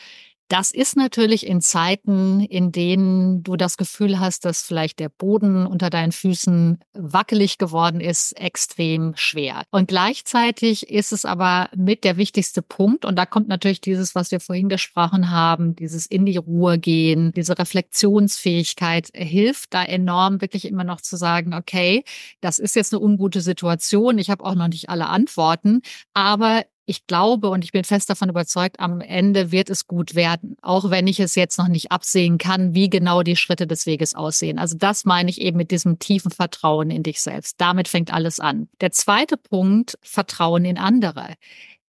[0.51, 5.65] Das ist natürlich in Zeiten, in denen du das Gefühl hast, dass vielleicht der Boden
[5.65, 9.63] unter deinen Füßen wackelig geworden ist, extrem schwer.
[9.71, 14.33] Und gleichzeitig ist es aber mit der wichtigste Punkt, und da kommt natürlich dieses, was
[14.33, 20.65] wir vorhin gesprochen haben, dieses in die Ruhe gehen, diese Reflexionsfähigkeit hilft da enorm, wirklich
[20.65, 22.03] immer noch zu sagen, okay,
[22.41, 25.83] das ist jetzt eine ungute Situation, ich habe auch noch nicht alle Antworten,
[26.13, 30.57] aber ich glaube und ich bin fest davon überzeugt, am Ende wird es gut werden,
[30.61, 34.17] auch wenn ich es jetzt noch nicht absehen kann, wie genau die Schritte des Weges
[34.17, 34.59] aussehen.
[34.59, 37.61] Also das meine ich eben mit diesem tiefen Vertrauen in dich selbst.
[37.61, 38.69] Damit fängt alles an.
[38.81, 41.35] Der zweite Punkt, Vertrauen in andere.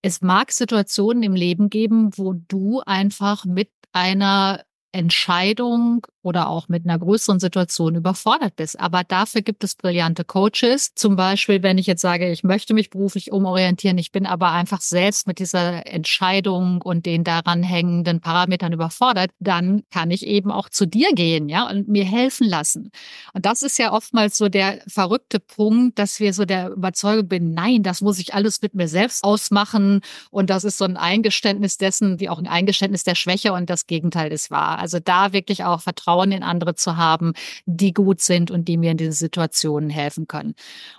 [0.03, 6.86] Es mag Situationen im Leben geben, wo du einfach mit einer Entscheidung oder auch mit
[6.86, 8.79] einer größeren Situation überfordert bist.
[8.79, 10.93] Aber dafür gibt es brillante Coaches.
[10.95, 14.81] Zum Beispiel, wenn ich jetzt sage, ich möchte mich beruflich umorientieren, ich bin aber einfach
[14.81, 20.69] selbst mit dieser Entscheidung und den daran hängenden Parametern überfordert, dann kann ich eben auch
[20.69, 22.91] zu dir gehen, ja, und mir helfen lassen.
[23.34, 27.53] Und das ist ja oftmals so der verrückte Punkt, dass wir so der Überzeugung bin,
[27.53, 30.01] nein, das muss ich alles mit mir selbst ausmachen.
[30.29, 33.88] Und das ist so ein Eingeständnis dessen, wie auch ein Eingeständnis der Schwäche und das
[33.88, 34.77] Gegenteil ist wahr.
[34.77, 37.34] Also da wirklich auch Vertrauen in andere zu haben,
[37.65, 40.56] die gut sind und die mir in diesen Situationen helfen können.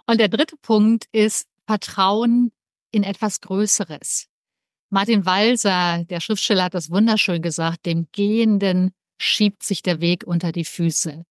[0.07, 2.53] Und der dritte Punkt ist Vertrauen
[2.91, 4.27] in etwas Größeres.
[4.91, 10.53] Martin Walser, der Schriftsteller, hat das wunderschön gesagt, dem Gehenden schiebt sich der Weg unter
[10.53, 11.25] die Füße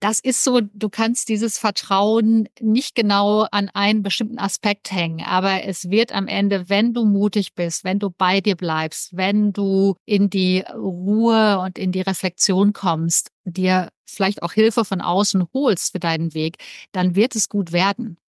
[0.00, 5.64] das ist so, du kannst dieses Vertrauen nicht genau an einen bestimmten Aspekt hängen, aber
[5.64, 9.96] es wird am Ende, wenn du mutig bist, wenn du bei dir bleibst, wenn du
[10.04, 15.92] in die Ruhe und in die Reflexion kommst, dir vielleicht auch Hilfe von außen holst
[15.92, 16.56] für deinen Weg,
[16.92, 18.18] dann wird es gut werden.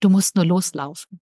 [0.00, 1.20] Du musst nur loslaufen.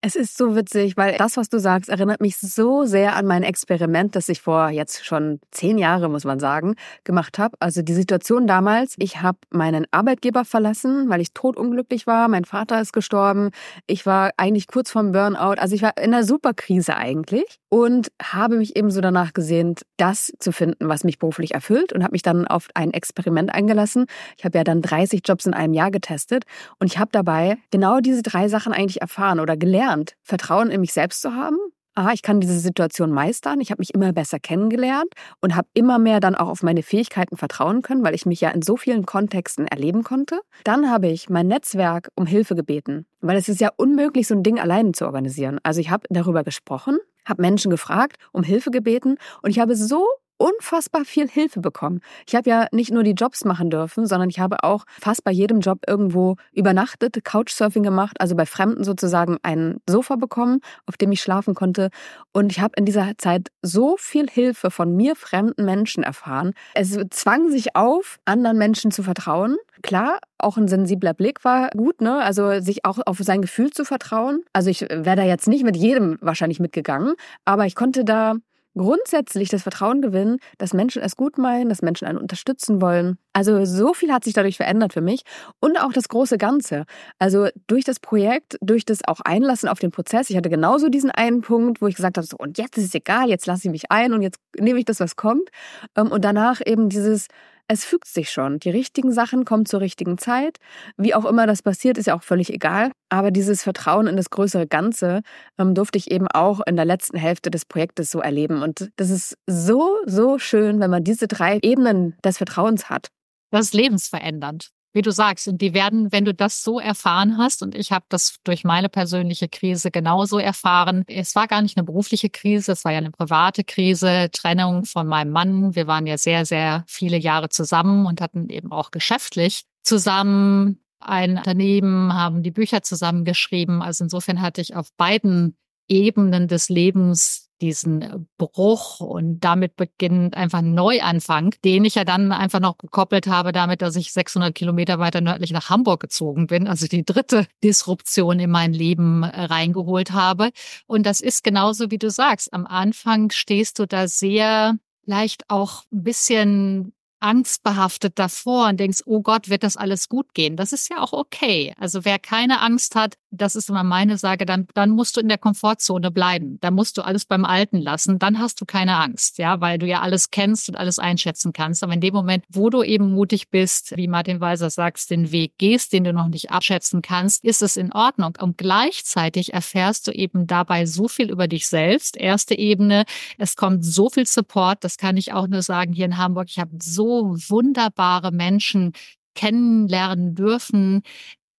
[0.00, 3.42] Es ist so witzig, weil das, was du sagst, erinnert mich so sehr an mein
[3.42, 7.56] Experiment, das ich vor jetzt schon zehn Jahre, muss man sagen, gemacht habe.
[7.58, 12.28] Also die Situation damals, ich habe meinen Arbeitgeber verlassen, weil ich totunglücklich war.
[12.28, 13.50] Mein Vater ist gestorben.
[13.88, 15.58] Ich war eigentlich kurz vorm Burnout.
[15.58, 17.58] Also ich war in einer Superkrise eigentlich.
[17.68, 22.12] Und habe mich ebenso danach gesehnt, das zu finden, was mich beruflich erfüllt und habe
[22.12, 24.06] mich dann auf ein Experiment eingelassen.
[24.36, 26.44] Ich habe ja dann 30 Jobs in einem Jahr getestet
[26.78, 30.14] und ich habe dabei genau diese drei Sachen eigentlich erfahren oder gelernt.
[30.22, 31.58] Vertrauen in mich selbst zu haben,
[31.98, 35.98] aha, ich kann diese Situation meistern, ich habe mich immer besser kennengelernt und habe immer
[35.98, 39.04] mehr dann auch auf meine Fähigkeiten vertrauen können, weil ich mich ja in so vielen
[39.04, 40.40] Kontexten erleben konnte.
[40.62, 44.44] Dann habe ich mein Netzwerk um Hilfe gebeten, weil es ist ja unmöglich, so ein
[44.44, 45.58] Ding alleine zu organisieren.
[45.64, 46.98] Also ich habe darüber gesprochen,
[47.28, 50.06] habe Menschen gefragt, um Hilfe gebeten und ich habe so
[50.38, 52.00] unfassbar viel Hilfe bekommen.
[52.26, 55.30] Ich habe ja nicht nur die Jobs machen dürfen, sondern ich habe auch fast bei
[55.30, 61.12] jedem Job irgendwo übernachtet, Couchsurfing gemacht, also bei Fremden sozusagen ein Sofa bekommen, auf dem
[61.12, 61.90] ich schlafen konnte.
[62.32, 66.54] Und ich habe in dieser Zeit so viel Hilfe von mir fremden Menschen erfahren.
[66.74, 69.56] Es zwang sich auf, anderen Menschen zu vertrauen.
[69.82, 72.22] Klar, auch ein sensibler Blick war gut, ne?
[72.22, 74.42] Also sich auch auf sein Gefühl zu vertrauen.
[74.52, 78.34] Also ich wäre da jetzt nicht mit jedem wahrscheinlich mitgegangen, aber ich konnte da
[78.78, 83.18] grundsätzlich das Vertrauen gewinnen, dass Menschen es gut meinen, dass Menschen einen unterstützen wollen.
[83.32, 85.22] Also so viel hat sich dadurch verändert für mich
[85.60, 86.84] und auch das große Ganze.
[87.18, 90.30] Also durch das Projekt, durch das auch Einlassen auf den Prozess.
[90.30, 92.94] Ich hatte genauso diesen einen Punkt, wo ich gesagt habe, so und jetzt ist es
[92.94, 95.50] egal, jetzt lasse ich mich ein und jetzt nehme ich das, was kommt.
[95.96, 97.28] Ähm, und danach eben dieses
[97.68, 98.58] es fügt sich schon.
[98.58, 100.58] Die richtigen Sachen kommen zur richtigen Zeit.
[100.96, 102.90] Wie auch immer das passiert, ist ja auch völlig egal.
[103.10, 105.20] Aber dieses Vertrauen in das größere Ganze
[105.58, 108.62] ähm, durfte ich eben auch in der letzten Hälfte des Projektes so erleben.
[108.62, 113.08] Und das ist so, so schön, wenn man diese drei Ebenen des Vertrauens hat.
[113.50, 117.62] Das ist lebensverändernd wie du sagst, und die werden, wenn du das so erfahren hast,
[117.62, 121.84] und ich habe das durch meine persönliche Krise genauso erfahren, es war gar nicht eine
[121.84, 125.74] berufliche Krise, es war ja eine private Krise, Trennung von meinem Mann.
[125.74, 131.38] Wir waren ja sehr, sehr viele Jahre zusammen und hatten eben auch geschäftlich zusammen ein
[131.38, 133.82] Unternehmen, haben die Bücher zusammengeschrieben.
[133.82, 135.56] Also insofern hatte ich auf beiden
[135.88, 142.04] Ebenen des Lebens diesen äh, Bruch und damit beginnt einfach ein Neuanfang, den ich ja
[142.04, 146.46] dann einfach noch gekoppelt habe damit, dass ich 600 Kilometer weiter nördlich nach Hamburg gezogen
[146.46, 150.50] bin, also die dritte Disruption in mein Leben äh, reingeholt habe.
[150.86, 152.52] Und das ist genauso, wie du sagst.
[152.52, 159.22] Am Anfang stehst du da sehr leicht auch ein bisschen angstbehaftet davor und denkst, oh
[159.22, 160.56] Gott, wird das alles gut gehen?
[160.56, 161.74] Das ist ja auch okay.
[161.78, 165.28] Also wer keine Angst hat, das ist immer meine Sage, dann, dann musst du in
[165.28, 166.58] der Komfortzone bleiben.
[166.60, 168.18] Dann musst du alles beim Alten lassen.
[168.18, 171.82] Dann hast du keine Angst, ja, weil du ja alles kennst und alles einschätzen kannst.
[171.82, 175.58] Aber in dem Moment, wo du eben mutig bist, wie Martin Weiser sagst, den Weg
[175.58, 178.34] gehst, den du noch nicht abschätzen kannst, ist es in Ordnung.
[178.40, 182.16] Und gleichzeitig erfährst du eben dabei so viel über dich selbst.
[182.16, 183.04] Erste Ebene,
[183.36, 184.84] es kommt so viel Support.
[184.84, 186.48] Das kann ich auch nur sagen hier in Hamburg.
[186.48, 188.92] Ich habe so wunderbare Menschen
[189.34, 191.02] kennenlernen dürfen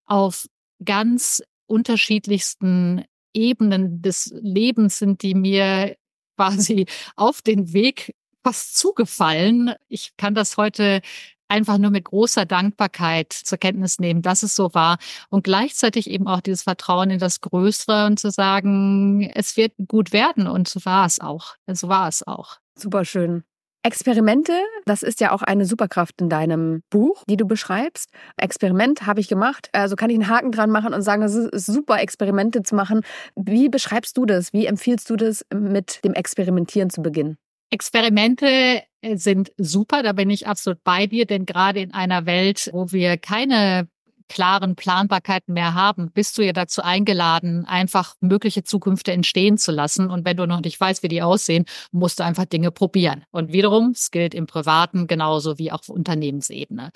[0.06, 0.46] auf
[0.84, 5.96] ganz unterschiedlichsten Ebenen des Lebens sind die mir
[6.36, 9.74] quasi auf den Weg fast zugefallen.
[9.88, 11.00] Ich kann das heute
[11.48, 14.98] einfach nur mit großer Dankbarkeit zur Kenntnis nehmen, dass es so war
[15.30, 20.12] und gleichzeitig eben auch dieses Vertrauen in das Größere und zu sagen, es wird gut
[20.12, 21.56] werden und so war es auch.
[21.66, 22.58] So war es auch.
[22.76, 23.44] Super schön.
[23.82, 24.52] Experimente,
[24.84, 28.10] das ist ja auch eine Superkraft in deinem Buch, die du beschreibst.
[28.36, 31.66] Experiment habe ich gemacht, also kann ich einen Haken dran machen und sagen, es ist
[31.66, 33.00] super, Experimente zu machen.
[33.36, 34.52] Wie beschreibst du das?
[34.52, 37.38] Wie empfiehlst du das, mit dem Experimentieren zu beginnen?
[37.70, 42.68] Experimente äh, sind super, da bin ich absolut bei dir, denn gerade in einer Welt,
[42.72, 43.88] wo wir keine
[44.30, 50.08] klaren Planbarkeiten mehr haben, bist du ja dazu eingeladen, einfach mögliche Zukünfte entstehen zu lassen.
[50.08, 53.24] Und wenn du noch nicht weißt, wie die aussehen, musst du einfach Dinge probieren.
[53.32, 56.90] Und wiederum, es gilt im Privaten genauso wie auf Unternehmensebene.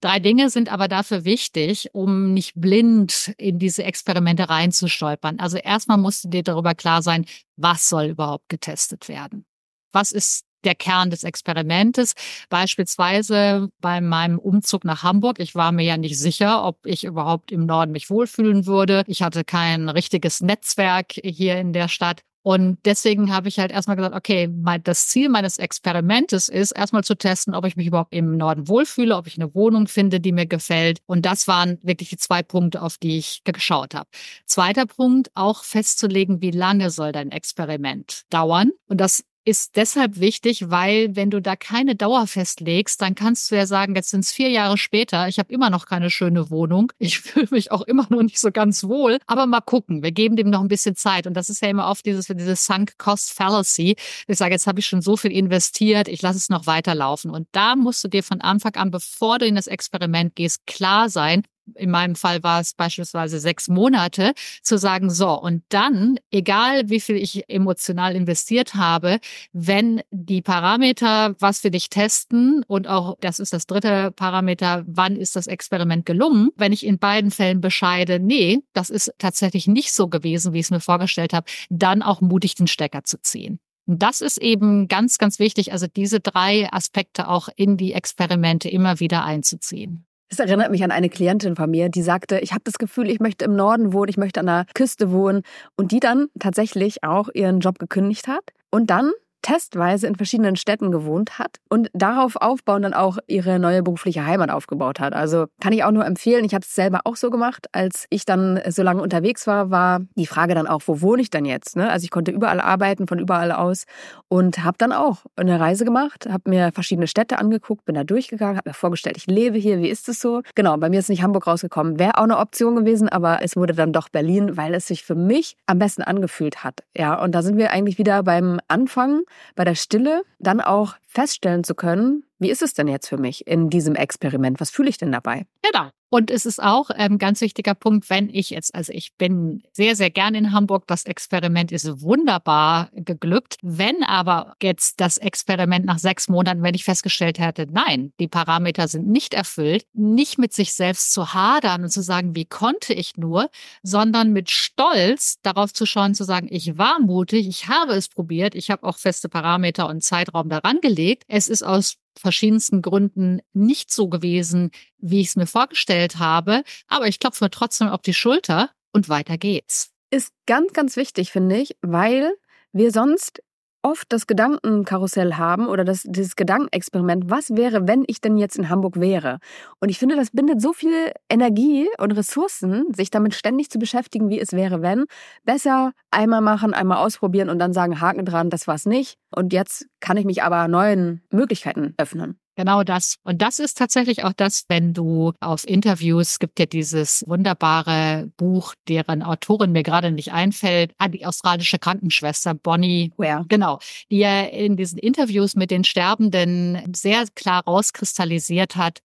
[0.00, 5.40] Drei Dinge sind aber dafür wichtig, um nicht blind in diese Experimente reinzustolpern.
[5.40, 9.44] Also erstmal musst du dir darüber klar sein, was soll überhaupt getestet werden.
[9.92, 12.14] Was ist der Kern des Experimentes.
[12.48, 15.38] Beispielsweise bei meinem Umzug nach Hamburg.
[15.38, 19.04] Ich war mir ja nicht sicher, ob ich überhaupt im Norden mich wohlfühlen würde.
[19.06, 22.22] Ich hatte kein richtiges Netzwerk hier in der Stadt.
[22.46, 24.48] Und deswegen habe ich halt erstmal gesagt, okay,
[24.84, 29.16] das Ziel meines Experimentes ist, erstmal zu testen, ob ich mich überhaupt im Norden wohlfühle,
[29.16, 31.00] ob ich eine Wohnung finde, die mir gefällt.
[31.06, 34.08] Und das waren wirklich die zwei Punkte, auf die ich geschaut habe.
[34.44, 38.70] Zweiter Punkt, auch festzulegen, wie lange soll dein Experiment dauern.
[38.86, 43.54] Und das ist deshalb wichtig, weil wenn du da keine Dauer festlegst, dann kannst du
[43.54, 46.92] ja sagen, jetzt sind es vier Jahre später, ich habe immer noch keine schöne Wohnung,
[46.98, 50.34] ich fühle mich auch immer noch nicht so ganz wohl, aber mal gucken, wir geben
[50.34, 51.26] dem noch ein bisschen Zeit.
[51.28, 53.96] Und das ist ja immer oft dieses, dieses Sunk Cost Fallacy.
[54.26, 57.30] Ich sage, jetzt habe ich schon so viel investiert, ich lasse es noch weiterlaufen.
[57.30, 61.08] Und da musst du dir von Anfang an, bevor du in das Experiment gehst, klar
[61.08, 66.88] sein, in meinem Fall war es beispielsweise sechs Monate, zu sagen, so, und dann, egal
[66.88, 69.18] wie viel ich emotional investiert habe,
[69.52, 75.16] wenn die Parameter, was wir dich testen und auch, das ist das dritte Parameter, wann
[75.16, 79.92] ist das Experiment gelungen, wenn ich in beiden Fällen bescheide, nee, das ist tatsächlich nicht
[79.92, 83.58] so gewesen, wie ich es mir vorgestellt habe, dann auch mutig den Stecker zu ziehen.
[83.86, 88.68] Und das ist eben ganz, ganz wichtig, also diese drei Aspekte auch in die Experimente
[88.68, 90.06] immer wieder einzuziehen.
[90.28, 93.20] Das erinnert mich an eine Klientin von mir, die sagte, ich habe das Gefühl, ich
[93.20, 95.42] möchte im Norden wohnen, ich möchte an der Küste wohnen.
[95.76, 98.42] Und die dann tatsächlich auch ihren Job gekündigt hat.
[98.70, 99.12] Und dann
[99.46, 104.50] testweise in verschiedenen Städten gewohnt hat und darauf aufbauen dann auch ihre neue berufliche Heimat
[104.50, 105.12] aufgebaut hat.
[105.12, 106.44] Also kann ich auch nur empfehlen.
[106.44, 107.68] Ich habe es selber auch so gemacht.
[107.70, 111.30] Als ich dann so lange unterwegs war, war die Frage dann auch, wo wohne ich
[111.30, 111.76] dann jetzt?
[111.76, 111.88] Ne?
[111.88, 113.84] Also ich konnte überall arbeiten, von überall aus
[114.26, 118.56] und habe dann auch eine Reise gemacht, habe mir verschiedene Städte angeguckt, bin da durchgegangen,
[118.56, 120.42] habe mir vorgestellt, ich lebe hier, wie ist es so?
[120.56, 122.00] Genau, bei mir ist nicht Hamburg rausgekommen.
[122.00, 125.14] Wäre auch eine Option gewesen, aber es wurde dann doch Berlin, weil es sich für
[125.14, 126.82] mich am besten angefühlt hat.
[126.96, 129.20] Ja, und da sind wir eigentlich wieder beim Anfang
[129.54, 133.46] bei der Stille dann auch feststellen zu können, wie ist es denn jetzt für mich
[133.46, 134.60] in diesem Experiment?
[134.60, 135.46] Was fühle ich denn dabei?
[135.62, 135.90] Genau.
[136.08, 139.64] Und es ist auch ein ähm, ganz wichtiger Punkt, wenn ich jetzt, also ich bin
[139.72, 140.86] sehr, sehr gern in Hamburg.
[140.86, 143.56] Das Experiment ist wunderbar geglückt.
[143.60, 148.86] Wenn aber jetzt das Experiment nach sechs Monaten, wenn ich festgestellt hätte, nein, die Parameter
[148.86, 153.16] sind nicht erfüllt, nicht mit sich selbst zu hadern und zu sagen, wie konnte ich
[153.16, 153.50] nur,
[153.82, 158.54] sondern mit Stolz darauf zu schauen, zu sagen, ich war mutig, ich habe es probiert,
[158.54, 161.24] ich habe auch feste Parameter und Zeitraum daran gelegt.
[161.26, 166.62] Es ist aus verschiedensten Gründen nicht so gewesen, wie ich es mir vorgestellt habe.
[166.88, 169.90] Aber ich klopfe mir trotzdem auf die Schulter und weiter geht's.
[170.10, 172.32] Ist ganz, ganz wichtig, finde ich, weil
[172.72, 173.42] wir sonst
[173.82, 178.68] oft das Gedankenkarussell haben oder das, dieses Gedankenexperiment, was wäre, wenn ich denn jetzt in
[178.68, 179.38] Hamburg wäre?
[179.80, 184.28] Und ich finde, das bindet so viel Energie und Ressourcen, sich damit ständig zu beschäftigen,
[184.28, 185.04] wie es wäre, wenn.
[185.44, 189.18] Besser einmal machen, einmal ausprobieren und dann sagen, Haken dran, das war's nicht.
[189.34, 192.38] Und jetzt kann ich mich aber neuen Möglichkeiten öffnen.
[192.56, 193.16] Genau das.
[193.22, 198.74] Und das ist tatsächlich auch das, wenn du auf Interviews, gibt ja dieses wunderbare Buch,
[198.88, 203.12] deren Autorin mir gerade nicht einfällt, ah, die australische Krankenschwester Bonnie.
[203.18, 203.44] Where?
[203.48, 203.78] Genau.
[204.10, 209.00] Die ja in diesen Interviews mit den Sterbenden sehr klar rauskristallisiert hat,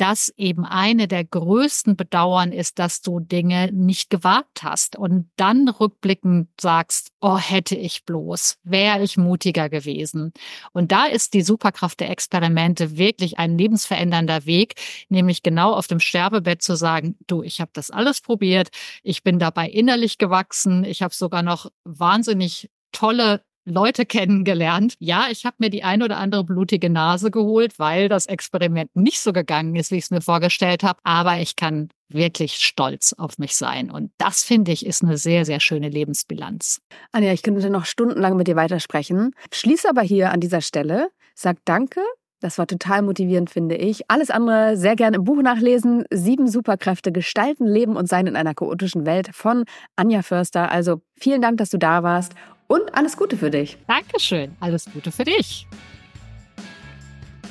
[0.00, 5.68] dass eben eine der größten Bedauern ist, dass du Dinge nicht gewagt hast und dann
[5.68, 10.32] rückblickend sagst, oh, hätte ich bloß, wäre ich mutiger gewesen.
[10.72, 14.74] Und da ist die Superkraft der Experimente wirklich ein lebensverändernder Weg,
[15.08, 18.68] nämlich genau auf dem Sterbebett zu sagen, du, ich habe das alles probiert,
[19.02, 24.94] ich bin dabei innerlich gewachsen, ich habe sogar noch wahnsinnig tolle Leute kennengelernt.
[24.98, 29.20] Ja, ich habe mir die ein oder andere blutige Nase geholt, weil das Experiment nicht
[29.20, 30.98] so gegangen ist, wie ich es mir vorgestellt habe.
[31.04, 33.90] Aber ich kann wirklich stolz auf mich sein.
[33.90, 36.80] Und das finde ich ist eine sehr, sehr schöne Lebensbilanz.
[37.12, 39.34] Anja, ich könnte noch stundenlang mit dir weitersprechen.
[39.52, 41.10] Schließe aber hier an dieser Stelle.
[41.34, 42.00] Sag Danke
[42.40, 44.10] das war total motivierend, finde ich.
[44.10, 46.04] Alles andere sehr gerne im Buch nachlesen.
[46.10, 49.64] Sieben Superkräfte gestalten, leben und sein in einer chaotischen Welt von
[49.96, 50.70] Anja Förster.
[50.70, 52.32] Also vielen Dank, dass du da warst
[52.66, 53.76] und alles Gute für dich.
[53.86, 54.56] Dankeschön.
[54.60, 55.66] Alles Gute für dich.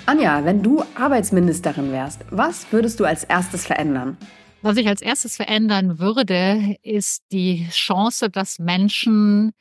[0.08, 4.18] Anja, wenn du Arbeitsministerin wärst, was würdest du als erstes verändern?
[4.64, 9.52] Was ich als erstes verändern würde, ist die Chance, dass Menschen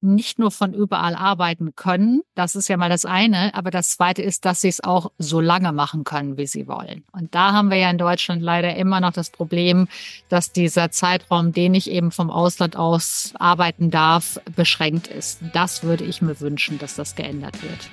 [0.00, 2.22] nicht nur von überall arbeiten können.
[2.34, 3.54] Das ist ja mal das eine.
[3.54, 7.04] Aber das zweite ist, dass sie es auch so lange machen können, wie sie wollen.
[7.12, 9.88] Und da haben wir ja in Deutschland leider immer noch das Problem,
[10.28, 15.40] dass dieser Zeitraum, den ich eben vom Ausland aus arbeiten darf, beschränkt ist.
[15.52, 17.90] Das würde ich mir wünschen, dass das geändert wird.